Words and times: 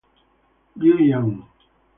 Liu 0.77 0.97
Jian 0.97 1.29